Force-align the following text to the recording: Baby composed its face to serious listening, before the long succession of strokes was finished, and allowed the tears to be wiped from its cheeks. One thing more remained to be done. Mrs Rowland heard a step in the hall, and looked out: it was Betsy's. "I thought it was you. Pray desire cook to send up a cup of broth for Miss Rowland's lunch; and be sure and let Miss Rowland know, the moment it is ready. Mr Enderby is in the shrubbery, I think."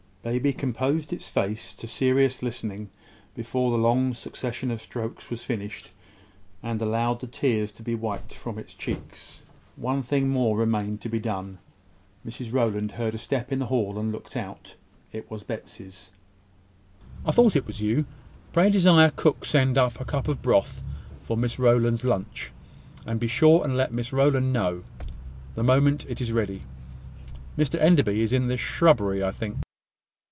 Baby 0.23 0.53
composed 0.53 1.11
its 1.11 1.29
face 1.29 1.73
to 1.73 1.87
serious 1.87 2.43
listening, 2.43 2.91
before 3.33 3.71
the 3.71 3.77
long 3.77 4.13
succession 4.13 4.69
of 4.69 4.79
strokes 4.79 5.31
was 5.31 5.43
finished, 5.43 5.89
and 6.61 6.79
allowed 6.79 7.21
the 7.21 7.25
tears 7.25 7.71
to 7.71 7.81
be 7.81 7.95
wiped 7.95 8.31
from 8.35 8.59
its 8.59 8.75
cheeks. 8.75 9.45
One 9.77 10.03
thing 10.03 10.29
more 10.29 10.55
remained 10.55 11.01
to 11.01 11.09
be 11.09 11.17
done. 11.19 11.57
Mrs 12.23 12.53
Rowland 12.53 12.91
heard 12.91 13.15
a 13.15 13.17
step 13.17 13.51
in 13.51 13.57
the 13.57 13.65
hall, 13.65 13.97
and 13.97 14.11
looked 14.11 14.37
out: 14.37 14.75
it 15.11 15.31
was 15.31 15.41
Betsy's. 15.41 16.11
"I 17.25 17.31
thought 17.31 17.55
it 17.55 17.65
was 17.65 17.81
you. 17.81 18.05
Pray 18.53 18.69
desire 18.69 19.09
cook 19.09 19.39
to 19.39 19.49
send 19.49 19.75
up 19.75 19.99
a 19.99 20.05
cup 20.05 20.27
of 20.27 20.43
broth 20.43 20.83
for 21.23 21.35
Miss 21.35 21.57
Rowland's 21.57 22.03
lunch; 22.05 22.51
and 23.07 23.19
be 23.19 23.25
sure 23.25 23.63
and 23.63 23.75
let 23.75 23.91
Miss 23.91 24.13
Rowland 24.13 24.53
know, 24.53 24.83
the 25.55 25.63
moment 25.63 26.05
it 26.07 26.21
is 26.21 26.31
ready. 26.31 26.61
Mr 27.57 27.81
Enderby 27.81 28.21
is 28.21 28.31
in 28.33 28.49
the 28.49 28.55
shrubbery, 28.57 29.23
I 29.23 29.31
think." 29.31 29.57